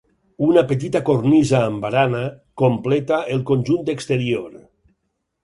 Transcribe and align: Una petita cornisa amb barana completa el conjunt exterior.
Una 0.45 0.61
petita 0.69 1.01
cornisa 1.09 1.59
amb 1.65 1.83
barana 1.87 2.23
completa 2.63 3.21
el 3.35 3.45
conjunt 3.53 3.95
exterior. 3.95 4.59